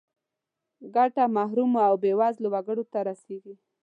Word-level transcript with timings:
ګټه 0.95 1.23
محرومو 1.35 1.79
او 1.87 1.93
بې 2.03 2.11
وزله 2.19 2.47
وګړو 2.51 2.83
ته 2.91 2.99
رسیږي. 3.09 3.53